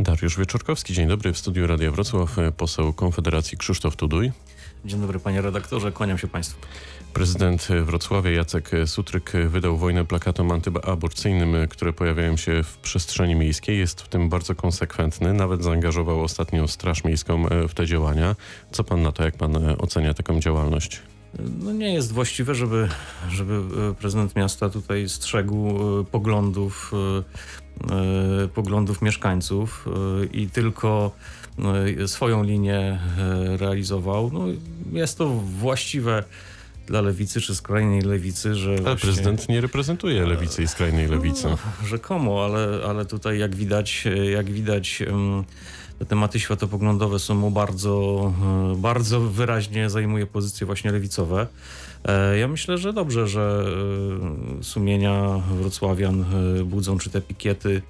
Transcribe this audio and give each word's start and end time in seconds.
Dariusz 0.00 0.38
Wieczorkowski, 0.38 0.94
dzień 0.94 1.08
dobry. 1.08 1.32
W 1.32 1.38
studiu 1.38 1.66
Radia 1.66 1.90
Wrocław 1.90 2.38
e, 2.38 2.52
poseł 2.52 2.92
Konfederacji 2.92 3.58
Krzysztof 3.58 3.96
Tuduj. 3.96 4.32
Dzień 4.84 5.00
dobry 5.00 5.20
panie 5.20 5.42
redaktorze, 5.42 5.92
kłaniam 5.92 6.18
się 6.18 6.28
państwu. 6.28 6.60
Prezydent 7.12 7.68
Wrocławia 7.84 8.30
Jacek 8.30 8.70
Sutryk 8.86 9.32
wydał 9.48 9.76
wojnę 9.76 10.04
plakatom 10.04 10.50
antyaborcyjnym, 10.50 11.68
które 11.68 11.92
pojawiają 11.92 12.36
się 12.36 12.62
w 12.62 12.78
przestrzeni 12.78 13.34
miejskiej. 13.34 13.78
Jest 13.78 14.02
w 14.02 14.08
tym 14.08 14.28
bardzo 14.28 14.54
konsekwentny. 14.54 15.32
Nawet 15.32 15.64
zaangażował 15.64 16.22
ostatnio 16.22 16.68
Straż 16.68 17.04
Miejską 17.04 17.48
e, 17.48 17.68
w 17.68 17.74
te 17.74 17.86
działania. 17.86 18.36
Co 18.70 18.84
pan 18.84 19.02
na 19.02 19.12
to, 19.12 19.24
jak 19.24 19.36
pan 19.36 19.56
e, 19.56 19.78
ocenia 19.78 20.14
taką 20.14 20.40
działalność? 20.40 21.02
No 21.34 21.72
nie 21.72 21.94
jest 21.94 22.12
właściwe, 22.12 22.54
żeby, 22.54 22.88
żeby 23.30 23.54
e, 23.90 23.94
prezydent 23.94 24.36
miasta 24.36 24.70
tutaj 24.70 25.08
strzegł 25.08 25.68
e, 26.00 26.04
poglądów, 26.04 26.92
e, 28.44 28.48
poglądów 28.48 29.02
mieszkańców 29.02 29.88
i 30.32 30.48
tylko 30.50 31.10
swoją 32.06 32.42
linię 32.42 32.98
realizował. 33.56 34.30
No, 34.32 34.44
jest 34.92 35.18
to 35.18 35.28
właściwe 35.28 36.24
dla 36.86 37.00
lewicy 37.00 37.40
czy 37.40 37.54
skrajnej 37.54 38.00
lewicy, 38.02 38.54
że 38.54 38.70
Ale 38.70 38.80
właśnie- 38.82 39.00
prezydent 39.00 39.48
nie 39.48 39.60
reprezentuje 39.60 40.26
lewicy 40.26 40.62
i 40.62 40.68
skrajnej 40.68 41.06
lewicy. 41.08 41.44
No, 41.48 41.58
rzekomo, 41.86 42.44
ale, 42.44 42.80
ale 42.88 43.04
tutaj 43.04 43.38
jak 43.38 43.56
widać, 43.56 44.04
jak 44.32 44.50
widać 44.50 45.02
em, 45.02 45.44
te 45.98 46.04
tematy 46.06 46.40
światopoglądowe 46.40 47.18
są 47.18 47.34
mu 47.34 47.50
bardzo, 47.50 48.32
e, 48.72 48.76
bardzo 48.76 49.20
wyraźnie 49.20 49.90
zajmuje 49.90 50.26
pozycje 50.26 50.66
właśnie 50.66 50.92
lewicowe. 50.92 51.46
E, 52.04 52.38
Ja 52.38 52.48
myślę, 52.48 52.78
że 52.78 52.92
dobrze, 52.92 53.28
że 53.28 53.64
e, 54.60 54.64
sumienia 54.64 55.42
wrocławian 55.60 56.24
budzą 56.64 56.98
czy 56.98 57.10
te 57.10 57.20
pikiety, 57.20 57.82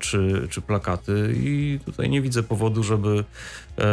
czy, 0.00 0.46
czy 0.50 0.60
plakaty 0.60 1.34
i 1.36 1.78
tutaj 1.84 2.10
nie 2.10 2.22
widzę 2.22 2.42
powodu, 2.42 2.82
żeby, 2.82 3.24
e, 3.78 3.84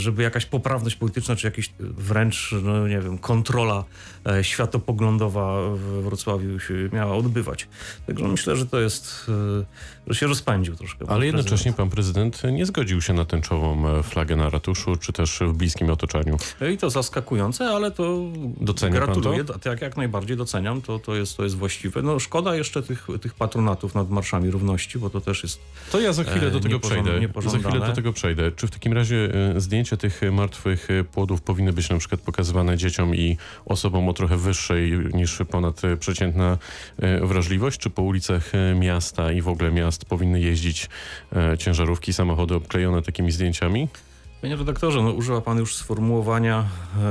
żeby 0.00 0.22
jakaś 0.22 0.46
poprawność 0.46 0.96
polityczna, 0.96 1.36
czy 1.36 1.46
jakiś 1.46 1.72
wręcz, 1.80 2.54
no 2.62 2.88
nie 2.88 3.00
wiem, 3.00 3.18
kontrola 3.18 3.84
e, 4.26 4.44
światopoglądowa 4.44 5.60
w 5.74 6.02
Wrocławiu 6.02 6.60
się 6.60 6.74
miała 6.92 7.14
odbywać. 7.16 7.68
Także 8.06 8.24
myślę, 8.28 8.56
że 8.56 8.66
to 8.66 8.80
jest, 8.80 9.30
e, 9.60 9.64
że 10.06 10.14
się 10.14 10.26
rozpędził 10.26 10.76
troszkę. 10.76 11.06
pan 11.06 11.16
Ale 11.16 11.26
jednocześnie 11.26 11.56
prezydent. 11.72 11.76
pan 11.76 11.90
prezydent 11.90 12.42
nie 12.52 12.66
zgodził 12.66 13.00
się 13.00 13.12
na 13.12 13.24
tęczową 13.24 13.88
e, 13.98 14.02
flagę 14.02 14.36
na 14.36 14.50
ratuszu, 14.50 14.96
czy 14.96 15.12
też 15.12 15.38
w 15.40 15.52
bliskim 15.52 15.90
otoczeniu. 15.90 16.36
I 16.74 16.78
to 16.78 16.90
zaskakujące, 16.90 17.64
ale 17.68 17.90
to 17.90 18.18
Docenia 18.60 19.00
pan 19.00 19.06
gratuluję. 19.06 19.44
to? 19.44 19.58
Tak, 19.58 19.80
jak 19.82 19.96
najbardziej 19.96 20.36
doceniam, 20.36 20.82
to, 20.82 20.98
to, 20.98 21.14
jest, 21.16 21.36
to 21.36 21.44
jest 21.44 21.56
właściwe. 21.56 22.02
No 22.02 22.18
szkoda 22.18 22.56
jeszcze 22.56 22.82
tych, 22.82 23.06
tych 23.20 23.34
patronatów 23.34 23.94
nad 23.94 24.10
marszami 24.10 24.50
równości, 24.50 24.81
bo 24.98 25.10
to 25.10 25.20
też 25.20 25.42
jest 25.42 25.60
To 25.92 26.00
ja 26.00 26.12
za 26.12 26.24
chwilę 26.24 26.46
E, 26.46 26.50
do 26.50 26.60
tego 26.60 26.80
przejdę. 26.80 27.20
Za 27.46 27.58
chwilę 27.58 27.86
do 27.86 27.92
tego 27.92 28.12
przejdę. 28.12 28.52
Czy 28.52 28.66
w 28.66 28.70
takim 28.70 28.92
razie 28.92 29.32
e, 29.56 29.60
zdjęcia 29.60 29.96
tych 29.96 30.20
martwych 30.32 30.90
e, 30.90 31.04
płodów 31.04 31.42
powinny 31.42 31.72
być 31.72 31.90
na 31.90 31.98
przykład 31.98 32.20
pokazywane 32.20 32.76
dzieciom 32.76 33.14
i 33.14 33.36
osobom 33.66 34.08
o 34.08 34.12
trochę 34.12 34.36
wyższej 34.36 34.92
niż 35.14 35.38
ponad 35.50 35.82
przeciętna 35.98 36.58
wrażliwość? 37.22 37.80
Czy 37.80 37.90
po 37.90 38.02
ulicach 38.02 38.52
miasta 38.74 39.32
i 39.32 39.42
w 39.42 39.48
ogóle 39.48 39.70
miast 39.70 40.04
powinny 40.04 40.40
jeździć 40.40 40.88
ciężarówki, 41.58 42.12
samochody 42.12 42.54
obklejone 42.54 43.02
takimi 43.02 43.32
zdjęciami? 43.32 43.88
Panie 44.42 44.56
redaktorze, 44.56 45.02
no, 45.02 45.10
używa 45.10 45.40
pan 45.40 45.58
już 45.58 45.76
sformułowania 45.76 46.64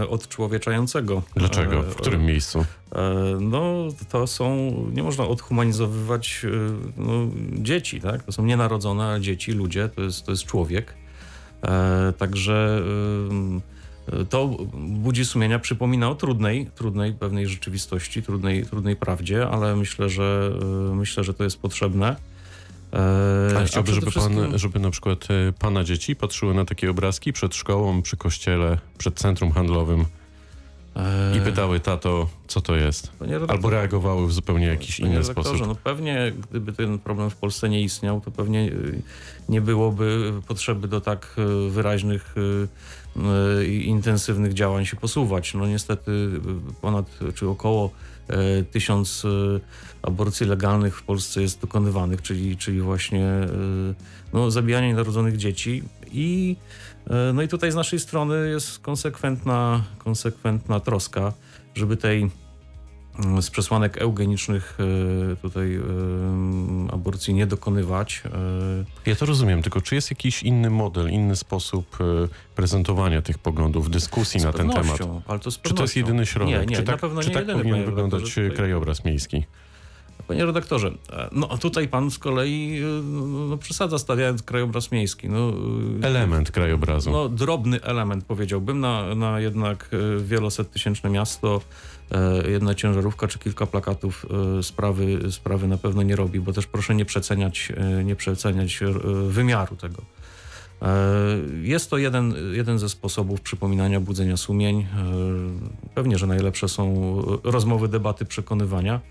odczłowieczającego. 0.09 1.21
Dlaczego? 1.35 1.83
W 1.83 1.95
którym 1.95 2.25
miejscu? 2.25 2.65
E, 2.95 3.37
No, 3.41 3.73
to 4.09 4.27
są, 4.27 4.71
nie 4.93 5.03
można 5.03 5.27
odhumanizowywać 5.27 6.45
e, 6.45 6.49
no, 6.97 7.11
dzieci, 7.53 8.01
tak? 8.01 8.23
To 8.23 8.31
są 8.31 8.45
nienarodzone, 8.45 9.21
dzieci, 9.21 9.51
ludzie, 9.51 9.89
to 9.89 10.01
jest, 10.01 10.25
to 10.25 10.31
jest 10.31 10.45
człowiek. 10.45 10.93
E, 11.63 12.13
także 12.17 12.81
to 14.29 14.47
budzi 14.77 15.25
sumienia, 15.25 15.59
przypomina 15.59 16.09
o 16.09 16.15
trudnej, 16.15 16.65
trudnej 16.75 17.13
pewnej 17.13 17.47
rzeczywistości, 17.47 18.23
trudnej, 18.23 18.65
trudnej 18.65 18.95
prawdzie, 18.95 19.47
ale 19.49 19.75
myślę, 19.75 20.09
że 20.09 20.51
myślę, 20.93 21.23
że 21.23 21.33
to 21.33 21.43
jest 21.43 21.61
potrzebne. 21.61 22.15
A 23.57 23.63
chciałby, 23.63 23.93
żeby, 23.93 24.11
pan, 24.11 24.11
wszystkim- 24.11 24.57
żeby 24.57 24.79
na 24.79 24.91
przykład 24.91 25.27
pana 25.59 25.83
dzieci 25.83 26.15
patrzyły 26.15 26.53
na 26.53 26.65
takie 26.65 26.89
obrazki 26.91 27.33
przed 27.33 27.55
szkołą, 27.55 28.01
przy 28.01 28.17
kościele, 28.17 28.77
przed 28.97 29.15
centrum 29.15 29.51
handlowym 29.51 30.05
i 31.37 31.41
pytały, 31.41 31.79
tato, 31.79 32.29
co 32.51 32.61
to 32.61 32.75
jest? 32.75 33.11
Albo 33.47 33.69
reagowały 33.69 34.27
w 34.27 34.33
zupełnie 34.33 34.65
jakiś 34.65 34.99
inny 34.99 35.23
sposób. 35.23 35.67
No 35.67 35.75
pewnie, 35.75 36.33
gdyby 36.49 36.73
ten 36.73 36.99
problem 36.99 37.29
w 37.29 37.35
Polsce 37.35 37.69
nie 37.69 37.81
istniał, 37.81 38.21
to 38.21 38.31
pewnie 38.31 38.59
y, 38.59 39.01
nie 39.49 39.61
byłoby 39.61 40.33
potrzeby 40.47 40.87
do 40.87 41.01
tak 41.01 41.35
y, 41.37 41.69
wyraźnych 41.69 42.35
y, 42.37 43.67
i 43.67 43.87
intensywnych 43.87 44.53
działań 44.53 44.85
się 44.85 44.97
posuwać. 44.97 45.53
No 45.53 45.67
niestety 45.67 46.29
ponad 46.81 47.19
czy 47.35 47.49
około 47.49 47.91
tysiąc 48.71 49.23
aborcji 50.01 50.47
legalnych 50.47 50.97
w 50.97 51.03
Polsce 51.03 51.41
jest 51.41 51.61
dokonywanych, 51.61 52.21
czyli, 52.21 52.57
czyli 52.57 52.81
właśnie 52.81 53.27
no, 54.33 54.51
zabijanie 54.51 54.87
nienarodzonych 54.87 55.37
dzieci 55.37 55.83
i 56.11 56.55
no 57.33 57.41
i 57.41 57.47
tutaj 57.47 57.71
z 57.71 57.75
naszej 57.75 57.99
strony 57.99 58.49
jest 58.49 58.79
konsekwentna, 58.79 59.83
konsekwentna 59.97 60.79
troska, 60.79 61.33
żeby 61.75 61.97
tej 61.97 62.31
z 63.41 63.49
przesłanek 63.49 63.97
eugenicznych 63.97 64.77
e, 65.31 65.35
tutaj 65.35 65.75
e, 65.75 65.81
aborcji 66.93 67.33
nie 67.33 67.47
dokonywać. 67.47 68.23
E, 69.05 69.09
Ja 69.09 69.15
to 69.15 69.25
rozumiem, 69.25 69.61
tylko 69.61 69.81
czy 69.81 69.95
jest 69.95 70.09
jakiś 70.11 70.43
inny 70.43 70.69
model, 70.69 71.09
inny 71.09 71.35
sposób 71.35 71.97
prezentowania 72.55 73.21
tych 73.21 73.37
poglądów, 73.37 73.89
dyskusji 73.89 74.39
z 74.39 74.43
na 74.43 74.53
ten 74.53 74.69
temat? 74.69 74.99
Ale 75.27 75.39
to 75.39 75.51
z 75.51 75.61
Czy 75.61 75.73
to 75.73 75.81
jest 75.81 75.95
jedyny 75.95 76.25
środek? 76.25 76.59
Nie, 76.59 76.65
nie, 76.65 76.75
czy 76.75 76.81
na 76.81 76.91
tak, 76.91 77.01
pewno 77.01 77.21
czy 77.21 77.27
nie 77.27 77.33
tak 77.33 77.41
jedyny, 77.47 77.63
powinien 77.63 77.85
wyglądać 77.85 78.21
tutaj- 78.35 78.51
krajobraz 78.51 79.05
miejski? 79.05 79.43
Panie 80.27 80.45
redaktorze, 80.45 80.91
no 81.31 81.57
tutaj 81.57 81.87
pan 81.87 82.11
z 82.11 82.17
kolei 82.19 82.81
no, 83.49 83.57
przesadza 83.57 83.99
stawiając 83.99 84.43
krajobraz 84.43 84.91
miejski. 84.91 85.29
No, 85.29 85.53
Element 86.01 86.51
krajobrazu. 86.51 87.11
No, 87.11 87.29
drobny 87.29 87.81
element 87.81 88.25
powiedziałbym 88.25 88.79
na, 88.79 89.15
na 89.15 89.39
jednak 89.39 89.89
e, 89.93 90.23
wielosettysięczne 90.23 91.09
miasto. 91.09 91.61
E, 92.11 92.51
Jedna 92.51 92.75
ciężarówka 92.75 93.27
czy 93.27 93.39
kilka 93.39 93.65
plakatów 93.65 94.25
e, 94.59 94.63
sprawy, 94.63 95.31
sprawy 95.31 95.67
na 95.67 95.77
pewno 95.77 96.03
nie 96.03 96.15
robi, 96.15 96.39
bo 96.39 96.53
też 96.53 96.67
proszę 96.67 96.95
nie 96.95 97.05
przeceniać, 97.05 97.71
e, 97.77 98.03
nie 98.03 98.15
przeceniać 98.15 98.79
wymiaru 99.27 99.75
tego. 99.75 100.01
Jest 101.61 101.89
to 101.89 101.97
jeden, 101.97 102.33
jeden 102.51 102.79
ze 102.79 102.89
sposobów 102.89 103.41
przypominania 103.41 103.99
budzenia 103.99 104.37
sumień. 104.37 104.87
Pewnie, 105.95 106.17
że 106.17 106.27
najlepsze 106.27 106.69
są 106.69 107.15
rozmowy, 107.43 107.87
debaty, 107.87 108.25
przekonywania, 108.25 109.01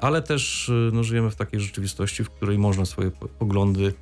ale 0.00 0.22
też 0.22 0.70
no, 0.92 1.04
żyjemy 1.04 1.30
w 1.30 1.36
takiej 1.36 1.60
rzeczywistości, 1.60 2.24
w 2.24 2.30
której 2.30 2.58
można 2.58 2.84
swoje 2.84 3.10
po- 3.10 3.28
poglądy 3.28 3.92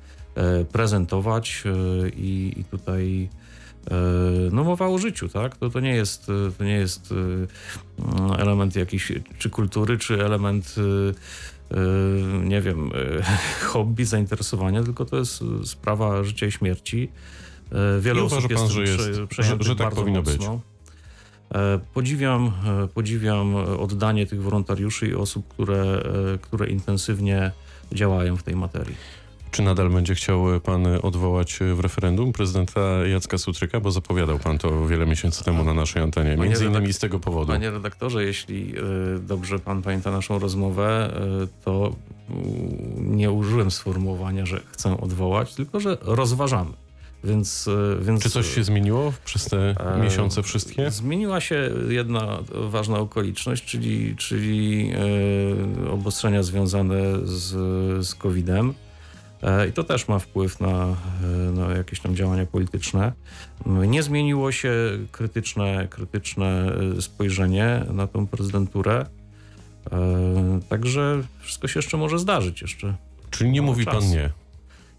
prezentować 0.71 1.63
i, 2.15 2.53
i 2.57 2.63
tutaj 2.63 3.29
no 4.51 4.63
mowa 4.63 4.87
o 4.87 4.97
życiu, 4.97 5.29
tak? 5.29 5.57
To, 5.57 5.69
to 5.69 5.79
nie 5.79 5.95
jest, 5.95 6.29
e, 6.29 6.51
to 6.57 6.63
nie 6.63 6.73
jest 6.73 7.11
e, 7.11 7.15
mm, 7.15 8.31
element 8.41 8.75
jakiś 8.75 9.11
czy 9.39 9.49
kultury, 9.49 9.97
czy 9.97 10.25
element 10.25 10.75
e, 10.77 11.77
e, 11.77 11.81
nie 12.47 12.61
wiem, 12.61 12.91
e, 13.19 13.23
hobby, 13.71 14.05
zainteresowania, 14.05 14.83
tylko 14.83 15.05
to 15.05 15.17
jest 15.17 15.41
e, 15.41 15.65
sprawa 15.65 16.23
życia 16.23 16.45
i 16.47 16.51
śmierci. 16.51 17.09
E, 17.71 17.99
Wiele 18.01 18.21
I 18.21 18.23
osób 18.23 18.37
uważa 18.39 18.53
jest 18.53 18.63
pan, 18.63 18.71
że 18.73 18.81
prze- 18.83 18.91
jest- 19.07 19.15
że- 19.19 19.27
przejętych 19.27 19.67
że 19.67 19.75
tak 19.75 19.85
bardzo 19.85 20.01
powinno 20.01 20.21
być? 20.23 20.37
mocno. 20.37 20.59
E, 21.55 21.79
Podziwiam, 21.93 22.51
e, 22.83 22.87
podziwiam 22.87 23.55
oddanie 23.55 24.25
tych 24.25 24.41
wolontariuszy 24.43 25.07
i 25.07 25.13
osób, 25.15 25.47
które, 25.47 26.03
e, 26.33 26.37
które 26.37 26.67
intensywnie 26.69 27.51
działają 27.91 28.37
w 28.37 28.43
tej 28.43 28.55
materii. 28.55 28.95
Czy 29.51 29.61
nadal 29.61 29.89
będzie 29.89 30.15
chciał 30.15 30.45
pan 30.63 30.87
odwołać 31.01 31.59
w 31.75 31.79
referendum 31.79 32.33
prezydenta 32.33 32.81
Jacka 33.07 33.37
Sutryka? 33.37 33.79
Bo 33.79 33.91
zapowiadał 33.91 34.39
pan 34.39 34.57
to 34.57 34.87
wiele 34.87 35.05
miesięcy 35.05 35.43
temu 35.43 35.63
na 35.63 35.73
naszej 35.73 36.01
antenie. 36.01 36.37
Panie 36.37 36.49
Między 36.49 36.65
innymi 36.65 36.93
z 36.93 36.99
tego 36.99 37.19
powodu. 37.19 37.51
Panie 37.51 37.71
redaktorze, 37.71 38.23
jeśli 38.23 38.73
e, 38.77 39.19
dobrze 39.19 39.59
pan 39.59 39.81
pamięta 39.81 40.11
naszą 40.11 40.39
rozmowę, 40.39 41.13
e, 41.43 41.63
to 41.65 41.95
nie 42.97 43.31
użyłem 43.31 43.71
sformułowania, 43.71 44.45
że 44.45 44.61
chcę 44.71 45.01
odwołać, 45.01 45.55
tylko 45.55 45.79
że 45.79 45.97
rozważamy. 46.01 46.71
Więc, 47.23 47.67
e, 47.67 48.03
więc 48.03 48.23
Czy 48.23 48.29
coś 48.29 48.55
się 48.55 48.63
zmieniło 48.63 49.13
przez 49.25 49.45
te 49.45 49.57
E, 49.57 50.03
miesiące 50.03 50.43
wszystkie? 50.43 50.91
Zmieniła 50.91 51.41
się 51.41 51.69
jedna 51.89 52.39
ważna 52.51 52.97
okoliczność, 52.97 53.65
czyli, 53.65 54.15
czyli 54.15 54.91
e, 55.85 55.91
obostrzenia 55.91 56.43
związane 56.43 57.01
z, 57.23 57.47
z 58.07 58.15
COVID-em. 58.15 58.73
E, 59.43 59.67
I 59.67 59.73
to 59.73 59.83
też 59.83 60.07
ma 60.07 60.19
wpływ 60.19 60.59
na, 60.59 60.95
e, 61.23 61.27
na 61.51 61.71
jakieś 61.71 61.99
tam 61.99 62.15
działania 62.15 62.45
polityczne. 62.45 63.13
Nie 63.65 64.03
zmieniło 64.03 64.51
się 64.51 64.73
krytyczne, 65.11 65.87
krytyczne 65.89 66.75
e, 66.97 67.01
spojrzenie 67.01 67.85
na 67.93 68.07
tą 68.07 68.27
prezydenturę. 68.27 69.05
Także 70.69 71.23
wszystko 71.39 71.67
się 71.67 71.79
jeszcze 71.79 71.97
może 71.97 72.19
zdarzyć 72.19 72.61
jeszcze. 72.61 72.95
Czyli 73.29 73.51
nie 73.51 73.61
mówi 73.61 73.85
pan 73.85 73.93
czas. 73.93 74.11
nie. 74.11 74.29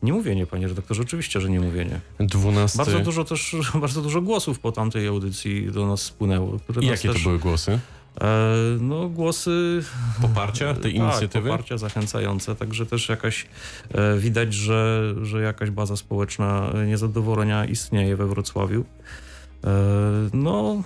Nie 0.03 0.13
mówię 0.13 0.37
nie, 0.37 0.47
panie 0.47 0.69
redaktorze, 0.69 1.03
oczywiście, 1.03 1.41
że 1.41 1.51
nie 1.51 1.61
mówię 1.61 1.85
nie. 1.85 2.27
12... 2.27 2.79
Bardzo 2.79 3.01
dużo 3.01 3.25
też, 3.25 3.57
bardzo 3.81 4.03
dużo 4.03 4.23
głosów 4.23 4.59
po 4.59 4.73
tamtej 4.73 5.07
audycji 5.07 5.73
do 5.73 5.87
nas 5.87 6.03
spłynęło. 6.03 6.57
I 6.71 6.75
nas 6.75 6.85
jakie 6.85 7.09
też, 7.09 7.23
to 7.23 7.29
były 7.29 7.39
głosy? 7.39 7.79
E, 8.21 8.27
no 8.81 9.09
głosy 9.09 9.83
Poparcia 10.23 10.75
tej 10.75 10.95
tak, 10.95 11.03
inicjatywy? 11.03 11.51
poparcia 11.51 11.79
zachęcające, 11.79 12.57
także 12.57 12.87
też 12.87 13.09
jakaś 13.09 13.47
e, 13.95 14.19
widać, 14.19 14.55
że, 14.55 15.15
że 15.23 15.43
jakaś 15.43 15.71
baza 15.71 15.97
społeczna 15.97 16.73
niezadowolenia 16.87 17.65
istnieje 17.65 18.17
we 18.17 18.27
Wrocławiu. 18.27 18.85
E, 19.65 19.69
no, 20.33 20.83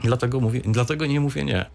dlatego, 0.00 0.40
mówię, 0.40 0.60
dlatego 0.64 1.06
nie 1.06 1.20
mówię 1.20 1.44
nie. 1.44 1.66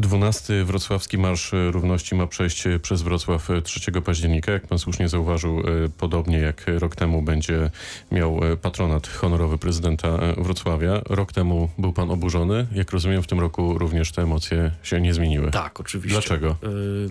12 0.00 0.64
Wrocławski 0.64 1.18
Marsz 1.18 1.52
Równości 1.70 2.14
ma 2.14 2.26
przejść 2.26 2.64
przez 2.82 3.02
Wrocław 3.02 3.48
3 3.64 3.92
października. 3.92 4.52
Jak 4.52 4.66
pan 4.66 4.78
słusznie 4.78 5.08
zauważył, 5.08 5.60
e, 5.60 5.62
podobnie 5.98 6.38
jak 6.38 6.64
rok 6.78 6.96
temu 6.96 7.22
będzie 7.22 7.70
miał 8.12 8.44
e, 8.44 8.56
patronat 8.56 9.08
honorowy 9.08 9.58
prezydenta 9.58 10.08
e, 10.08 10.34
Wrocławia. 10.42 11.00
Rok 11.08 11.32
temu 11.32 11.68
był 11.78 11.92
pan 11.92 12.10
oburzony. 12.10 12.66
Jak 12.72 12.90
rozumiem, 12.90 13.22
w 13.22 13.26
tym 13.26 13.40
roku 13.40 13.78
również 13.78 14.12
te 14.12 14.22
emocje 14.22 14.70
się 14.82 15.00
nie 15.00 15.14
zmieniły. 15.14 15.50
Tak, 15.50 15.80
oczywiście. 15.80 16.20
Dlaczego? 16.20 16.48
E, 16.50 16.56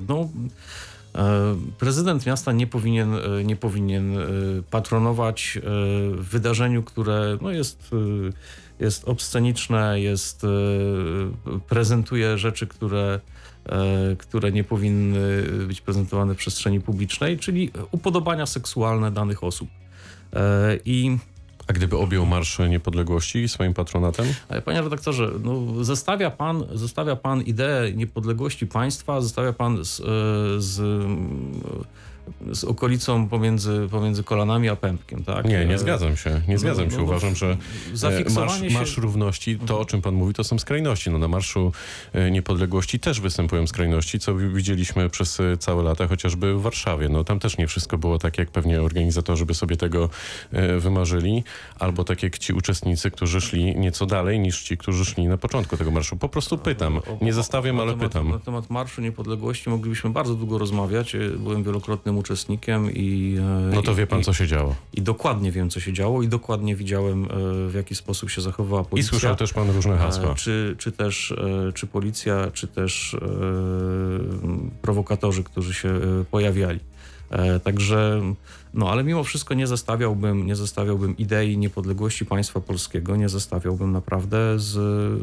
No, 0.07 0.21
e, 0.21 0.27
prezydent 1.77 2.25
miasta 2.25 2.51
nie 2.51 2.67
powinien, 2.67 3.13
e, 3.13 3.43
nie 3.43 3.55
powinien 3.55 4.17
e, 4.17 4.25
patronować 4.71 5.57
e, 5.57 5.61
wydarzeniu, 6.15 6.83
które 6.83 7.37
no 7.41 7.51
jest, 7.51 7.89
e, 7.93 8.83
jest 8.83 9.07
obsceniczne, 9.07 10.01
jest, 10.01 10.43
e, 10.43 10.47
prezentuje 11.69 12.37
rzeczy, 12.37 12.67
które, 12.67 13.19
e, 13.65 14.15
które 14.15 14.51
nie 14.51 14.63
powinny 14.63 15.43
być 15.67 15.81
prezentowane 15.81 16.33
w 16.33 16.37
przestrzeni 16.37 16.81
publicznej, 16.81 17.37
czyli 17.37 17.71
upodobania 17.91 18.45
seksualne 18.45 19.11
danych 19.11 19.43
osób. 19.43 19.69
E, 20.33 20.77
I 20.85 21.17
A 21.69 21.73
gdyby 21.73 21.97
objął 21.97 22.25
Marsz 22.25 22.59
Niepodległości 22.59 23.49
swoim 23.49 23.73
patronatem? 23.73 24.25
Panie 24.65 24.81
redaktorze, 24.81 25.31
no, 25.43 25.83
zestawia, 25.83 26.31
pan, 26.31 26.63
zestawia 26.73 27.15
pan 27.15 27.41
ideę 27.41 27.93
niepodległości 27.93 28.67
państwa, 28.67 29.21
zestawia 29.21 29.53
pan 29.53 29.85
z, 29.85 29.99
e, 29.99 30.03
z, 30.57 30.81
z 32.51 32.63
okolicą 32.63 33.27
pomiędzy, 33.29 33.87
pomiędzy 33.91 34.23
kolanami 34.23 34.69
a 34.69 34.75
pępkiem, 34.75 35.23
tak? 35.23 35.45
Nie, 35.45 35.65
nie 35.65 35.77
zgadzam 35.77 36.17
się. 36.17 36.29
Nie 36.47 36.53
no, 36.53 36.59
zgadzam 36.59 36.85
no, 36.85 36.91
się. 36.91 36.97
no, 36.97 37.03
Uważam, 37.03 37.35
że 37.35 37.57
e, 38.03 38.29
marsz, 38.35 38.61
marsz 38.73 38.95
się... 38.95 39.01
Równości, 39.01 39.59
to 39.65 39.79
o 39.79 39.85
czym 39.85 40.01
pan 40.01 40.13
mówi, 40.15 40.33
to 40.33 40.43
są 40.43 40.59
skrajności. 40.59 41.09
No, 41.11 41.17
na 41.17 41.27
Marszu 41.27 41.71
e, 42.13 42.31
Niepodległości 42.31 42.99
też 42.99 43.21
występują 43.21 43.67
skrajności, 43.67 44.19
co 44.19 44.35
wi- 44.35 44.49
widzieliśmy 44.49 45.09
przez 45.09 45.39
e, 45.39 45.57
całe 45.57 45.83
lata, 45.83 46.07
chociażby 46.07 46.53
w 46.53 46.61
Warszawie. 46.61 47.09
No, 47.09 47.23
tam 47.23 47.39
też 47.39 47.57
nie 47.57 47.67
wszystko 47.67 47.97
było 47.97 48.17
tak, 48.17 48.37
jak 48.37 48.51
pewnie 48.51 48.81
organizatorzy 48.81 49.45
by 49.45 49.53
sobie 49.53 49.77
tego 49.77 50.09
wymarzyli, 50.79 51.43
albo 51.79 52.03
tak 52.03 52.23
jak 52.23 52.37
ci 52.37 52.53
uczestnicy, 52.53 53.11
którzy 53.11 53.41
szli 53.41 53.75
nieco 53.75 54.05
dalej 54.05 54.39
niż 54.39 54.61
ci, 54.63 54.77
którzy 54.77 55.05
szli 55.05 55.27
na 55.27 55.37
początku 55.37 55.77
tego 55.77 55.91
marszu. 55.91 56.17
Po 56.17 56.29
prostu 56.29 56.57
pytam. 56.57 56.97
O- 56.97 57.01
o- 57.01 57.17
Nie 57.21 57.33
zostawiam, 57.33 57.75
na 57.75 57.81
ale 57.83 57.93
pytam. 57.97 58.29
Na 58.29 58.39
temat 58.39 58.69
Marszu 58.69 59.01
Niepodległości 59.01 59.69
moglibyśmy 59.69 60.09
bardzo 60.09 60.35
długo 60.35 60.57
rozmawiać. 60.57 61.15
Byłem 61.37 61.63
wielokrotnym 61.63 62.17
uczestnikiem 62.19 62.91
i... 62.93 63.37
e, 63.39 63.75
No 63.75 63.81
to 63.81 63.91
i- 63.91 63.95
wie 63.95 64.07
pan, 64.07 64.19
i- 64.19 64.23
co 64.23 64.33
się 64.33 64.47
działo. 64.47 64.75
I 64.93 65.01
dokładnie 65.01 65.51
wiem, 65.51 65.69
co 65.69 65.79
się 65.79 65.93
działo 65.93 66.23
i 66.23 66.27
dokładnie 66.27 66.75
widziałem, 66.75 67.25
e, 67.25 67.27
w 67.69 67.73
jaki 67.75 67.95
sposób 67.95 68.29
się 68.29 68.41
zachowywała 68.41 68.81
I 68.81 68.85
policja. 68.85 69.09
słyszał 69.09 69.35
też 69.35 69.53
pan 69.53 69.69
różne 69.69 69.97
hasła. 69.97 70.31
E, 70.31 70.35
Czy, 70.35 70.75
czy 70.77 70.91
też 70.91 71.33
czy 71.73 71.87
policja, 71.87 72.51
czy 72.53 72.67
też 72.67 73.15
prowokatorzy, 74.81 75.43
którzy 75.43 75.73
się 75.73 75.99
pojawiali. 76.31 76.79
E, 77.29 77.59
Także, 77.59 78.21
no 78.73 78.91
ale 78.91 79.03
mimo 79.03 79.23
wszystko 79.23 79.53
nie 79.53 79.67
zestawiałbym, 79.67 80.45
nie 80.45 80.55
zestawiałbym 80.55 81.17
idei 81.17 81.57
niepodległości 81.57 82.25
państwa 82.25 82.61
polskiego, 82.61 83.15
nie 83.15 83.29
zestawiałbym 83.29 83.91
naprawdę 83.91 84.59
z, 84.59 84.71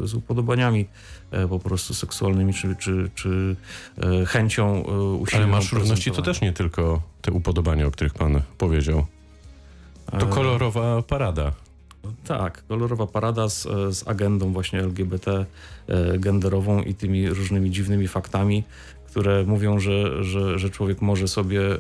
z 0.08 0.14
upodobaniami 0.14 0.87
e, 1.31 1.49
po 1.49 1.58
prostu 1.58 1.94
seksualnymi, 1.94 2.55
czy, 2.55 2.76
czy, 2.76 3.11
czy 3.14 3.56
e, 3.99 4.26
chęcią 4.26 4.87
e, 4.87 4.88
Ale 4.88 5.03
usilną 5.03 5.47
Marsz 5.47 5.73
Równości 5.73 6.11
to 6.11 6.23
też 6.23 6.41
nie 6.41 6.53
tylko 6.53 7.03
te 7.23 7.32
upodobania, 7.32 7.87
o 7.87 7.91
których 7.91 8.14
pan 8.14 8.43
powiedział. 8.59 9.06
To 10.19 10.26
kolorowa 10.26 11.02
parada. 11.02 11.52
Tak, 12.25 12.62
kolorowa 12.69 13.06
parada 13.06 13.49
z, 13.49 13.62
z 13.97 14.09
agendą 14.09 14.52
właśnie 14.52 14.81
LGBT 14.81 15.47
genderową 16.19 16.82
i 16.82 16.94
tymi 16.94 17.29
różnymi 17.29 17.70
dziwnymi 17.70 18.09
faktami, 18.09 18.64
które 19.06 19.44
mówią, 19.44 19.79
że, 19.79 20.25
że, 20.25 20.58
że 20.58 20.70
człowiek 20.70 21.03
może 21.03 21.29
sobie 21.29 21.61
e, 21.61 21.79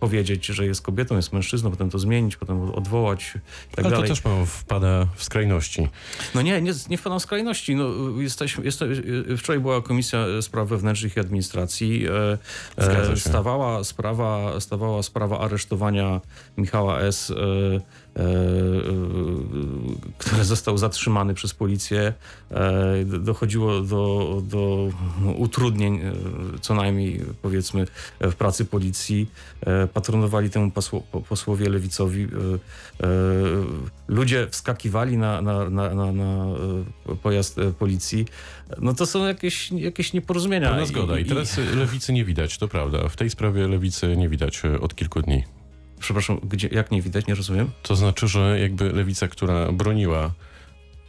powiedzieć, 0.00 0.46
że 0.46 0.66
jest 0.66 0.82
kobietą, 0.82 1.16
jest 1.16 1.32
mężczyzną, 1.32 1.70
potem 1.70 1.90
to 1.90 1.98
zmienić, 1.98 2.36
potem 2.36 2.70
odwołać 2.70 3.34
i 3.72 3.76
tak 3.76 3.84
Ale 3.84 3.84
to 3.84 3.90
dalej. 3.90 4.08
też 4.08 4.20
pan 4.20 4.46
wpada 4.46 5.06
w 5.14 5.24
skrajności. 5.24 5.88
No 6.34 6.42
nie, 6.42 6.62
nie, 6.62 6.72
nie 6.90 6.98
wpadam 6.98 7.18
w 7.18 7.22
skrajności. 7.22 7.76
No, 7.76 7.90
jesteśmy, 8.18 8.64
jest, 8.64 8.84
wczoraj 9.38 9.60
była 9.60 9.82
Komisja 9.82 10.24
Spraw 10.40 10.68
Wewnętrznych 10.68 11.16
i 11.16 11.20
Administracji. 11.20 12.06
E, 12.78 13.12
e, 13.12 13.16
stawała, 13.16 13.84
sprawa, 13.84 14.60
stawała 14.60 15.02
sprawa 15.02 15.38
aresztowania 15.40 16.20
Michała 16.56 17.00
S., 17.00 17.30
e, 17.30 17.34
e, 17.34 18.20
e, 18.20 18.24
który 20.18 20.44
został 20.44 20.78
zatrzymany 20.78 21.34
przez 21.34 21.54
policję. 21.54 22.12
E, 22.50 23.04
dochodziło 23.04 23.80
do, 23.80 24.42
do 24.42 24.88
utrudnień, 25.36 26.00
e, 26.00 26.12
co 26.60 26.74
najmniej 26.74 27.20
powiedzmy, 27.42 27.86
w 28.20 28.34
pracy 28.34 28.64
policji. 28.64 29.30
E, 29.66 29.86
patronowali 29.86 30.50
temu 30.50 30.70
posło, 30.70 31.00
po- 31.00 31.20
posłowie 31.20 31.68
lewicowi. 31.68 32.22
E, 32.22 32.26
e, 32.26 33.08
ludzie 34.08 34.46
wskakiwali 34.50 35.16
na, 35.16 35.42
na, 35.42 35.70
na, 35.70 35.94
na, 35.94 36.12
na 36.12 36.46
pojazd 37.22 37.60
policji. 37.78 38.26
No 38.80 38.94
to 38.94 39.06
są 39.06 39.26
jakieś, 39.26 39.72
jakieś 39.72 40.12
nieporozumienia. 40.12 40.68
Pełna 40.68 40.86
zgoda. 40.86 41.18
I 41.18 41.24
teraz 41.24 41.58
lewicy 41.58 42.12
nie 42.12 42.24
widać, 42.24 42.58
to 42.58 42.68
prawda. 42.68 43.08
W 43.08 43.16
tej 43.16 43.30
sprawie 43.30 43.68
lewicy 43.68 44.16
nie 44.16 44.28
widać 44.28 44.62
od 44.80 44.94
kilku 44.94 45.22
dni. 45.22 45.44
Przepraszam, 46.00 46.40
gdzie, 46.48 46.68
jak 46.72 46.90
nie 46.90 47.02
widać, 47.02 47.26
nie 47.26 47.34
rozumiem? 47.34 47.70
To 47.82 47.96
znaczy, 47.96 48.28
że 48.28 48.60
jakby 48.60 48.92
lewica, 48.92 49.28
która 49.28 49.72
broniła 49.72 50.34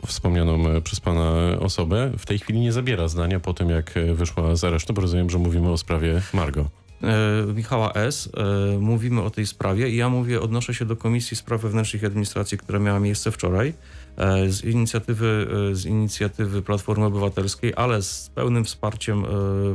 wspomnianą 0.05 0.69
e, 0.69 0.81
przez 0.81 0.99
pana 0.99 1.33
osobę, 1.59 2.11
w 2.17 2.25
tej 2.25 2.39
chwili 2.39 2.59
nie 2.59 2.71
zabiera 2.71 3.07
zdania 3.07 3.39
po 3.39 3.53
tym, 3.53 3.69
jak 3.69 3.97
e, 3.97 4.13
wyszła 4.13 4.55
z 4.55 4.63
aresztu, 4.63 4.93
bo 4.93 5.01
rozumiem, 5.01 5.29
że 5.29 5.37
mówimy 5.37 5.71
o 5.71 5.77
sprawie 5.77 6.21
Margo. 6.33 6.69
e, 7.03 7.53
Michała 7.53 7.93
S. 7.93 8.29
E, 8.73 8.79
mówimy 8.79 9.21
o 9.21 9.29
tej 9.29 9.47
sprawie 9.47 9.89
i 9.89 9.95
ja 9.95 10.09
mówię, 10.09 10.41
odnoszę 10.41 10.73
się 10.73 10.85
do 10.85 10.95
Komisji 10.95 11.37
Spraw 11.37 11.61
Wewnętrznych 11.61 12.03
i 12.03 12.05
Administracji, 12.05 12.57
która 12.57 12.79
miała 12.79 12.99
miejsce 12.99 13.31
wczoraj 13.31 13.73
e, 14.17 14.49
z 14.49 14.63
inicjatywy, 14.63 15.47
e, 15.71 15.75
z 15.75 15.85
inicjatywy 15.85 16.61
Platformy 16.61 17.05
Obywatelskiej, 17.05 17.73
ale 17.75 18.01
z 18.01 18.31
pełnym 18.35 18.65
wsparciem 18.65 19.25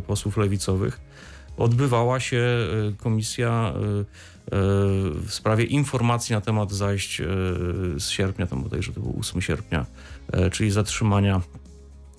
posłów 0.06 0.36
lewicowych. 0.36 1.00
Odbywała 1.60 2.20
się 2.20 2.36
e, 2.36 2.92
komisja 2.96 3.50
e, 3.50 3.78
e, 3.78 4.04
w 5.14 5.28
sprawie 5.28 5.64
informacji 5.64 6.34
na 6.34 6.40
temat 6.40 6.72
zajść 6.72 7.22
z 7.98 8.08
sierpnia, 8.08 8.46
tam 8.46 8.62
bodajże 8.62 8.92
to 8.92 9.00
był 9.00 9.16
8 9.20 9.42
sierpnia, 9.42 9.86
czyli 10.52 10.70
zatrzymania 10.70 11.40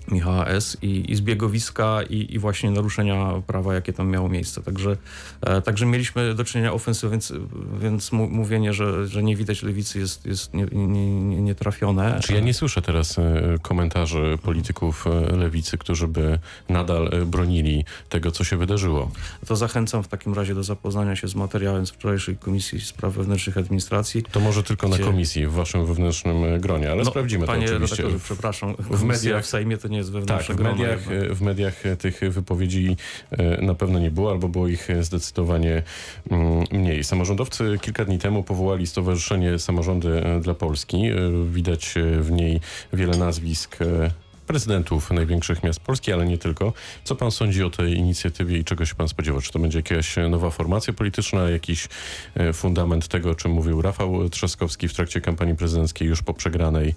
Michała 0.07 0.47
S. 0.47 0.77
i, 0.81 1.11
i 1.11 1.15
zbiegowiska 1.15 1.99
i, 2.09 2.33
i 2.35 2.39
właśnie 2.39 2.71
naruszenia 2.71 3.33
prawa, 3.47 3.73
jakie 3.73 3.93
tam 3.93 4.09
miało 4.09 4.29
miejsce. 4.29 4.61
Także, 4.61 4.97
e, 5.41 5.61
także 5.61 5.85
mieliśmy 5.85 6.35
do 6.35 6.43
czynienia 6.43 6.73
ofensywy, 6.73 7.11
więc, 7.11 7.33
więc 7.81 8.11
mówienie, 8.11 8.73
że, 8.73 9.07
że 9.07 9.23
nie 9.23 9.35
widać 9.35 9.63
lewicy 9.63 9.99
jest, 9.99 10.25
jest 10.25 10.53
nie, 10.53 10.65
nie, 10.71 10.87
nie, 11.21 11.41
nietrafione. 11.41 12.03
Czy 12.05 12.11
Znaczy, 12.11 12.33
ja 12.33 12.39
nie 12.39 12.53
słyszę 12.53 12.81
teraz 12.81 13.19
e, 13.19 13.23
komentarzy 13.61 14.37
polityków 14.43 15.07
e, 15.07 15.35
lewicy, 15.35 15.77
którzy 15.77 16.07
by 16.07 16.39
nadal 16.69 17.09
e, 17.13 17.25
bronili 17.25 17.85
tego, 18.09 18.31
co 18.31 18.43
się 18.43 18.57
wydarzyło? 18.57 19.11
To 19.47 19.55
zachęcam 19.55 20.03
w 20.03 20.07
takim 20.07 20.33
razie 20.33 20.55
do 20.55 20.63
zapoznania 20.63 21.15
się 21.15 21.27
z 21.27 21.35
materiałem 21.35 21.85
z 21.85 21.89
wczorajszej 21.91 22.37
Komisji 22.37 22.81
Spraw 22.81 23.13
Wewnętrznych 23.13 23.57
Administracji. 23.57 24.23
To 24.31 24.39
może 24.39 24.63
tylko 24.63 24.87
na 24.87 24.95
Gdzie- 24.95 25.05
komisji, 25.05 25.47
w 25.47 25.51
waszym 25.53 25.85
wewnętrznym 25.85 26.59
gronie, 26.59 26.91
ale 26.91 27.03
No, 27.03 27.09
sprawdzimy 27.09 27.45
to 27.45 27.51
Panie 27.51 27.65
oczywiście. 27.65 27.95
redaktorze, 27.95 28.25
przepraszam, 28.25 28.75
w 28.79 29.03
mediach 29.03 29.43
w 29.43 29.47
Sejmie 29.47 29.77
to 29.77 29.87
nie 29.91 29.97
jest 29.97 30.11
Tak, 30.13 30.21
wewnętrzne 30.21 30.55
w 30.55 30.61
mediach, 30.61 30.99
w 31.29 31.41
mediach 31.41 31.83
tych 31.99 32.21
wypowiedzi 32.29 32.97
e, 33.31 33.61
na 33.61 33.75
pewno 33.75 33.99
nie 33.99 34.11
było, 34.11 34.31
albo 34.31 34.49
było 34.49 34.67
ich 34.67 34.87
zdecydowanie 35.01 35.83
mm, 36.31 36.63
mniej. 36.71 37.03
Samorządowcy 37.03 37.77
kilka 37.81 38.05
dni 38.05 38.19
temu 38.19 38.43
powołali 38.43 38.87
Stowarzyszenie 38.87 39.59
Samorządy 39.59 40.25
e, 40.25 40.39
dla 40.39 40.53
Polski. 40.53 41.07
E, 41.07 41.15
Widać 41.51 41.97
e, 41.97 42.21
w 42.21 42.31
niej 42.31 42.59
wiele 42.93 43.17
nazwisk 43.17 43.81
e, 43.81 44.11
prezydentów 44.51 45.11
największych 45.11 45.63
miast 45.63 45.79
Polski, 45.79 46.13
ale 46.13 46.25
nie 46.25 46.37
tylko. 46.37 46.73
Co 47.03 47.15
pan 47.15 47.31
sądzi 47.31 47.63
o 47.63 47.69
tej 47.69 47.93
inicjatywie 47.93 48.57
i 48.57 48.63
czego 48.63 48.85
się 48.85 48.95
pan 48.95 49.07
spodziewa? 49.07 49.41
Czy 49.41 49.51
to 49.51 49.59
będzie 49.59 49.79
jakaś 49.79 50.15
nowa 50.29 50.49
formacja 50.49 50.93
polityczna, 50.93 51.49
jakiś 51.49 51.87
e, 52.35 52.53
fundament 52.53 53.07
tego, 53.07 53.29
o 53.29 53.35
czym 53.35 53.51
mówił 53.51 53.81
Rafał 53.81 54.29
Trzaskowski 54.29 54.87
w 54.87 54.93
trakcie 54.93 55.21
kampanii 55.21 55.55
prezydenckiej 55.55 56.07
już 56.07 56.21
po 56.21 56.33
przegranej? 56.33 56.95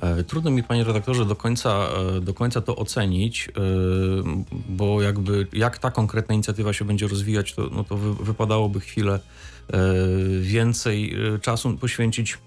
E, 0.00 0.24
Trudno 0.24 0.50
mi, 0.50 0.62
panie 0.62 0.84
redaktorze, 0.84 1.24
do 1.24 1.36
końca, 1.36 1.88
e, 2.16 2.20
do 2.20 2.34
końca 2.34 2.60
to 2.60 2.76
ocenić, 2.76 3.48
e, 3.48 3.52
bo 4.68 5.02
jakby 5.02 5.46
jak 5.52 5.78
ta 5.78 5.90
konkretna 5.90 6.34
inicjatywa 6.34 6.72
się 6.72 6.84
będzie 6.84 7.08
rozwijać, 7.08 7.54
to, 7.54 7.68
no 7.72 7.84
to 7.84 7.96
wy, 7.96 8.24
wypadałoby 8.24 8.80
chwilę 8.80 9.14
e, 9.14 9.78
więcej 10.40 11.16
e, 11.34 11.38
czasu 11.38 11.76
poświęcić 11.76 12.38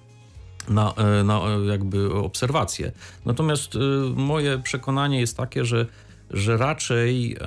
na, 0.70 0.94
e, 0.94 1.24
na 1.24 1.40
e, 1.40 1.66
jakby 1.66 2.14
obserwacje. 2.14 2.92
Natomiast 3.26 3.76
e, 3.76 3.80
moje 4.16 4.60
przekonanie 4.60 5.20
jest 5.20 5.38
takie, 5.38 5.66
że 5.66 5.86
że 6.32 6.58
raczej 6.58 7.38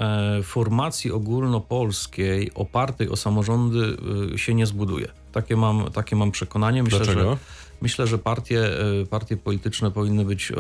formacji 0.42 1.12
ogólnopolskiej 1.12 2.50
opartej 2.54 3.08
o 3.08 3.16
samorządy 3.16 3.96
się 4.36 4.54
nie 4.54 4.66
zbuduje. 4.66 5.08
Takie 5.32 5.56
mam, 5.56 5.90
takie 5.90 6.16
mam 6.16 6.30
przekonanie. 6.30 6.82
Myślę, 6.82 6.98
Dlaczego? 6.98 7.30
że 7.30 7.36
Myślę, 7.82 8.06
że 8.06 8.18
partie, 8.18 8.70
partie 9.10 9.36
polityczne 9.36 9.90
powinny 9.90 10.24
być 10.24 10.52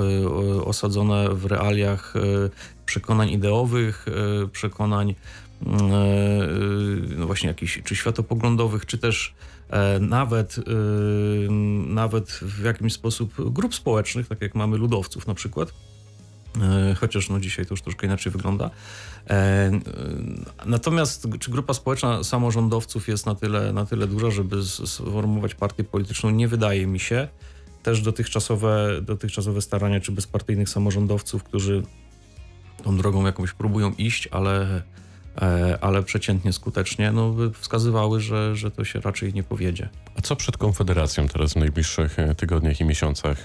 osadzone 0.64 1.28
w 1.34 1.46
realiach 1.46 2.14
przekonań 2.86 3.30
ideowych, 3.30 4.06
przekonań 4.52 5.14
no 7.16 7.26
właśnie 7.26 7.48
jakichś 7.48 7.82
czy 7.82 7.96
światopoglądowych, 7.96 8.86
czy 8.86 8.98
też 8.98 9.34
e, 9.70 9.98
nawet, 10.00 10.58
e, 10.58 10.62
nawet 11.86 12.30
w 12.30 12.64
jakimś 12.64 12.92
sposób 12.92 13.52
grup 13.52 13.74
społecznych, 13.74 14.28
tak 14.28 14.42
jak 14.42 14.54
mamy 14.54 14.76
ludowców 14.76 15.26
na 15.26 15.34
przykład. 15.34 15.72
E, 16.60 16.94
Chociaż 16.94 17.30
no 17.30 17.40
dzisiaj 17.40 17.66
to 17.66 17.72
już 17.72 17.82
troszkę 17.82 18.06
inaczej 18.06 18.32
wygląda. 18.32 18.70
E, 19.30 19.32
e, 19.34 19.80
Natomiast 20.66 21.28
czy 21.40 21.50
grupa 21.50 21.74
społeczna 21.74 22.24
samorządowców 22.24 23.08
jest 23.08 23.26
na 23.26 23.34
tyle, 23.34 23.72
na 23.72 23.86
tyle 23.86 24.06
duża, 24.06 24.30
żeby 24.30 24.64
sformułować 24.64 25.54
partię 25.54 25.84
polityczną? 25.84 26.30
Nie 26.30 26.48
wydaje 26.48 26.86
mi 26.86 27.00
się. 27.00 27.28
Też 27.82 28.00
dotychczasowe, 28.00 29.00
dotychczasowe 29.02 29.62
starania 29.62 30.00
czy 30.00 30.12
bezpartyjnych 30.12 30.68
samorządowców, 30.68 31.42
którzy 31.44 31.82
tą 32.82 32.96
drogą 32.96 33.26
jakąś 33.26 33.52
próbują 33.52 33.92
iść, 33.98 34.28
ale, 34.30 34.62
e, 34.62 34.82
ale 35.80 36.02
przeciętnie 36.02 36.52
skutecznie, 36.52 37.12
no, 37.12 37.34
wskazywały, 37.60 38.20
że, 38.20 38.56
że 38.56 38.70
to 38.70 38.84
się 38.84 39.00
raczej 39.00 39.34
nie 39.34 39.42
powiedzie. 39.42 39.88
A 40.18 40.20
co 40.20 40.36
przed 40.36 40.56
Konfederacją 40.56 41.28
teraz 41.28 41.52
w 41.52 41.56
najbliższych 41.56 42.18
e, 42.18 42.34
tygodniach 42.34 42.80
i 42.80 42.84
miesiącach? 42.84 43.36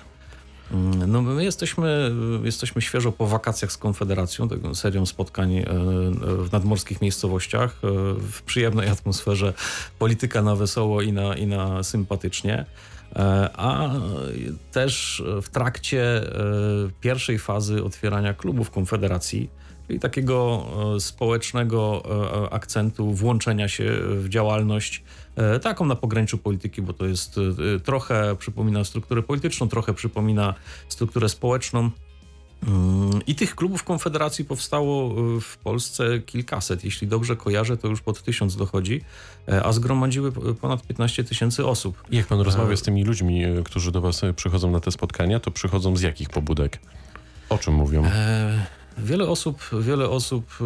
Mm, 0.71 1.11
No 1.11 1.21
my 1.21 1.43
jesteśmy, 1.43 2.11
jesteśmy 2.43 2.81
świeżo 2.81 3.11
po 3.11 3.27
wakacjach 3.27 3.71
z 3.71 3.77
Konfederacją, 3.77 4.49
taką 4.49 4.75
serią 4.75 5.05
spotkań 5.05 5.57
e, 5.57 5.65
w 6.23 6.49
nadmorskich 6.51 7.01
miejscowościach, 7.01 7.71
e, 7.83 7.87
w 8.31 8.41
przyjemnej 8.41 8.89
atmosferze, 8.89 9.53
polityka 9.99 10.41
na 10.41 10.55
wesoło 10.55 11.01
i 11.01 11.13
na, 11.13 11.35
i 11.35 11.47
na 11.47 11.83
sympatycznie. 11.83 12.65
E, 13.15 13.49
A 13.57 13.91
też 14.71 15.23
w 15.41 15.49
trakcie 15.49 16.01
e, 16.03 16.29
pierwszej 17.01 17.39
fazy 17.39 17.83
otwierania 17.83 18.33
klubów 18.33 18.71
Konfederacji, 18.71 19.49
czyli 19.87 19.99
takiego 19.99 20.65
e, 20.95 20.99
społecznego 20.99 22.03
e, 22.45 22.53
akcentu 22.53 23.13
włączenia 23.13 23.67
się 23.67 23.97
w 24.01 24.29
działalność 24.29 25.03
e, 25.35 25.59
taką 25.59 25.85
na 25.85 25.95
pograniczu 25.95 26.37
polityki, 26.37 26.81
bo 26.81 26.93
to 26.93 27.05
jest 27.05 27.35
e, 27.37 27.79
trochę 27.79 28.35
przypomina 28.35 28.83
strukturę 28.83 29.21
polityczną, 29.21 29.69
trochę 29.69 29.93
przypomina 29.93 30.53
strukturę 30.89 31.29
społeczną. 31.29 31.89
Mm, 32.67 33.19
I 33.27 33.35
tych 33.35 33.55
klubów 33.55 33.83
Konfederacji 33.83 34.45
powstało 34.45 35.11
e, 35.11 35.41
w 35.41 35.57
Polsce 35.57 36.19
kilkaset. 36.19 36.83
Jeśli 36.83 37.07
dobrze 37.07 37.35
kojarzę, 37.35 37.77
to 37.77 37.87
już 37.87 38.01
pod 38.01 38.23
tysiąc 38.23 38.55
dochodzi, 38.55 39.01
e, 39.47 39.63
a 39.63 39.71
zgromadziły 39.71 40.31
ponad 40.61 40.87
15 40.87 41.23
tysięcy 41.23 41.65
osób. 41.65 42.03
Jak 42.11 42.27
pan 42.27 42.41
rozmawia 42.41 42.73
E, 42.73 42.77
z 42.77 42.81
tymi 42.81 43.03
ludźmi, 43.03 43.43
e, 43.43 43.63
którzy 43.63 43.91
do 43.91 44.01
was 44.01 44.23
e, 44.23 44.33
przychodzą 44.33 44.71
na 44.71 44.79
te 44.79 44.91
spotkania, 44.91 45.39
to 45.39 45.51
przychodzą 45.51 45.95
z 45.95 46.01
jakich 46.01 46.29
pobudek? 46.29 46.79
O 47.49 47.57
czym 47.57 47.73
mówią? 47.73 48.05
E, 48.05 48.65
Wiele 48.97 49.27
osób, 49.27 49.61
wiele 49.81 50.09
osób 50.09 50.57
y, 50.61 50.63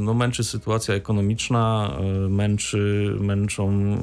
no, 0.00 0.14
męczy 0.14 0.44
sytuacja 0.44 0.94
ekonomiczna, 0.94 1.90
y, 2.26 2.28
męczy, 2.28 3.16
męczą, 3.20 3.96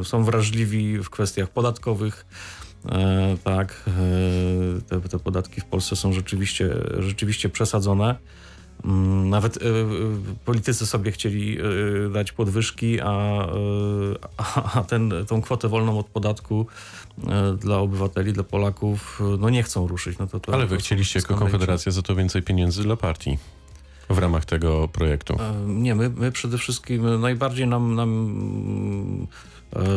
y, 0.00 0.04
są 0.04 0.24
wrażliwi 0.24 0.98
w 0.98 1.10
kwestiach 1.10 1.50
podatkowych. 1.50 2.26
Tak, 3.44 3.90
te, 4.88 5.00
te 5.00 5.18
podatki 5.18 5.60
w 5.60 5.64
Polsce 5.64 5.96
są 5.96 6.12
rzeczywiście, 6.12 6.74
rzeczywiście 6.98 7.48
przesadzone. 7.48 8.16
Mm, 8.84 9.30
Nawet 9.30 9.56
e, 9.56 9.60
e, 9.60 9.64
politycy 10.44 10.86
sobie 10.86 11.12
chcieli 11.12 11.58
e, 11.58 11.62
dać 12.10 12.32
podwyżki, 12.32 13.00
a, 13.00 13.46
a 14.74 14.84
ten, 14.88 15.12
tą 15.28 15.42
kwotę 15.42 15.68
wolną 15.68 15.98
od 15.98 16.06
podatku 16.06 16.66
dla 17.58 17.78
obywateli, 17.78 18.32
dla 18.32 18.42
Polaków, 18.42 19.22
no 19.38 19.50
nie 19.50 19.62
chcą 19.62 19.86
ruszyć. 19.86 20.18
No 20.18 20.26
to, 20.26 20.40
to, 20.40 20.54
Ale 20.54 20.62
to 20.62 20.68
wy 20.68 20.76
są 20.76 20.80
chcieliście 20.80 21.18
jako. 21.18 21.34
Konfederacja 21.34 21.92
za 21.92 22.02
to 22.02 22.14
więcej 22.14 22.42
pieniędzy 22.42 22.82
dla 22.82 22.96
partii 22.96 23.38
w 24.10 24.18
ramach 24.18 24.44
tego 24.44 24.88
projektu. 24.88 25.36
Nie, 25.66 25.94
my, 25.94 26.10
my 26.10 26.32
przede 26.32 26.58
wszystkim 26.58 27.20
najbardziej 27.20 27.66
nam. 27.66 27.94
nam 27.94 29.26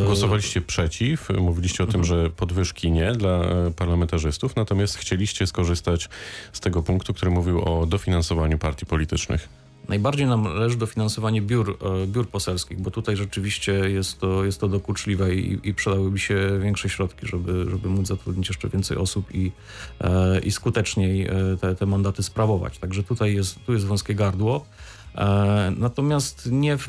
Głosowaliście 0.06 0.62
przeciw, 0.62 1.30
mówiliście 1.40 1.84
o 1.84 1.88
tym, 1.88 2.04
że 2.04 2.30
podwyżki 2.30 2.92
nie 2.92 3.12
dla 3.12 3.30
e, 3.30 3.72
parlamentarzystów, 3.72 4.56
natomiast 4.56 4.98
chcieliście 4.98 5.48
skorzystać 5.48 6.10
z 6.54 6.60
tego 6.60 6.84
punktu, 6.84 7.14
który 7.14 7.32
mówił 7.32 7.62
o 7.62 7.86
dofinansowaniu 7.86 8.58
partii 8.58 8.86
politycznych. 8.86 9.50
Najbardziej 9.90 10.28
nam 10.28 10.44
leży 10.44 10.78
dofinansowanie 10.78 11.42
biur, 11.42 11.78
e, 12.04 12.08
biur 12.08 12.30
poselskich, 12.30 12.82
bo 12.82 12.92
tutaj 12.92 13.16
rzeczywiście 13.16 13.72
jest 13.74 14.20
to, 14.20 14.46
jest 14.46 14.60
to 14.60 14.68
dokuczliwe 14.68 15.36
i, 15.36 15.60
i 15.64 15.74
przydałyby 15.74 16.20
się 16.20 16.60
większe 16.64 16.90
środki, 16.90 17.28
żeby, 17.28 17.66
żeby 17.70 17.90
móc 17.90 18.08
zatrudnić 18.08 18.48
jeszcze 18.48 18.70
więcej 18.70 18.98
osób 18.98 19.36
i, 19.36 19.52
e, 20.02 20.40
i 20.40 20.52
skuteczniej 20.52 21.28
e, 21.28 21.32
te, 21.62 21.76
te 21.76 21.86
mandaty 21.86 22.24
sprawować. 22.24 22.78
Także 22.78 23.04
tutaj 23.04 23.36
jest, 23.36 23.66
tu 23.66 23.74
jest 23.74 23.86
wąskie 23.86 24.16
gardło. 24.16 24.66
E, 25.16 25.74
Natomiast 25.78 26.50
nie 26.52 26.78
w, 26.78 26.88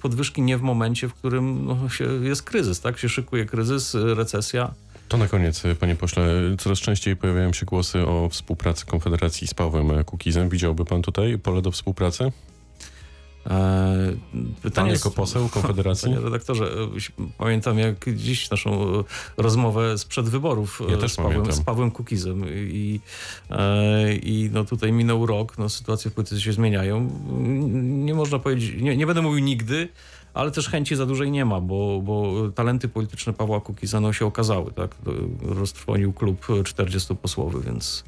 podwyżki 0.00 0.42
nie 0.42 0.58
w 0.58 0.62
momencie, 0.62 1.08
w 1.08 1.14
którym 1.14 1.66
no, 1.66 1.88
się, 1.88 2.04
jest 2.04 2.42
kryzys, 2.42 2.80
tak? 2.80 2.98
Się 2.98 3.08
szykuje 3.08 3.46
kryzys, 3.46 3.94
e, 3.94 4.14
recesja. 4.14 4.74
To 5.08 5.16
na 5.16 5.28
koniec, 5.28 5.64
e, 5.64 5.74
panie 5.74 5.96
pośle, 5.96 6.26
coraz 6.58 6.78
częściej 6.78 7.16
pojawiają 7.16 7.52
się 7.52 7.66
głosy 7.66 8.06
o 8.06 8.28
współpracy 8.28 8.86
Konfederacji 8.86 9.46
z 9.46 9.54
Pawłem 9.54 10.04
Kukizem. 10.04 10.48
Widziałby 10.48 10.84
pan 10.84 11.02
tutaj 11.02 11.38
pole 11.38 11.62
do 11.62 11.70
współpracy? 11.70 12.32
E, 13.46 14.12
Pytanie 14.62 14.92
jako 14.92 15.08
jest- 15.08 15.16
poseł 15.16 15.48
Konfederacji? 15.48 16.08
Panie 16.08 16.24
redaktorze, 16.24 16.64
e, 16.64 17.22
pamiętam 17.38 17.78
jak 17.78 17.96
dziś 18.16 18.50
naszą 18.50 18.98
e, 18.98 19.04
rozmowę 19.36 19.98
sprzed 19.98 20.28
wyborów 20.28 20.82
Ja 21.02 21.08
z, 21.08 21.16
Pawłem, 21.16 21.52
z 21.52 21.60
Pawłem 21.60 21.90
Kukizem 21.90 22.44
i, 22.48 23.00
i 24.22 24.50
no 24.52 24.64
tutaj 24.64 24.92
minął 24.92 25.26
rok, 25.26 25.58
no 25.58 25.68
sytuacje 25.68 26.10
w 26.10 26.14
polityce 26.14 26.40
się 26.40 26.52
zmieniają. 26.52 27.10
Nie 27.82 28.14
można 28.14 28.38
powiedzieć, 28.38 28.82
nie, 28.82 28.96
nie 28.96 29.06
będę 29.06 29.22
mówił 29.22 29.44
nigdy, 29.44 29.88
ale 30.34 30.50
też 30.50 30.68
chęci 30.68 30.96
za 30.96 31.06
dużej 31.06 31.30
nie 31.30 31.44
ma, 31.44 31.60
bo, 31.60 32.00
bo 32.02 32.48
talenty 32.54 32.88
polityczne 32.88 33.32
Pawła 33.32 33.60
Kukiza 33.60 34.00
no, 34.00 34.12
się 34.12 34.26
okazały, 34.26 34.72
tak? 34.72 34.90
Roztrwonił 35.42 36.12
klub 36.12 36.46
40 36.64 37.16
posłowy, 37.16 37.60
więc, 37.60 38.04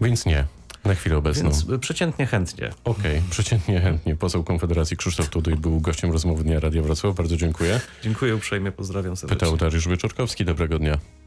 Więc 0.00 0.26
nie, 0.26 0.46
na 0.84 0.94
chwilę 0.94 1.16
obecną. 1.16 1.50
więc 1.50 1.66
przeciętnie 1.80 2.26
chętnie. 2.26 2.70
Okej, 2.84 3.22
przeciętnie 3.30 3.80
chętnie. 3.80 4.16
Poseł 4.16 4.44
Konfederacji 4.44 4.96
Krzysztof 4.96 5.28
Tuduj 5.28 5.56
był 5.56 5.80
gościem 5.80 6.12
rozmowy 6.12 6.44
Dnia 6.44 6.60
Radia 6.60 6.82
Wrocław. 6.82 7.14
Bardzo 7.14 7.36
dziękuję. 7.36 7.80
Dziękuję 8.02 8.36
uprzejmie, 8.36 8.72
pozdrawiam 8.72 9.16
serdecznie. 9.16 9.40
Pytał 9.40 9.56
Dariusz 9.56 9.88
Wieczorkowski. 9.88 10.44
Dobrego 10.44 10.78
dnia. 10.78 10.98